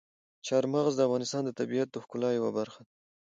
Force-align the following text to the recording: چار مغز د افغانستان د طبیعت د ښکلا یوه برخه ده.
چار 0.47 0.63
مغز 0.73 0.93
د 0.95 1.01
افغانستان 1.07 1.41
د 1.45 1.51
طبیعت 1.59 1.87
د 1.91 1.95
ښکلا 2.03 2.29
یوه 2.37 2.51
برخه 2.59 2.79
ده. 2.87 2.91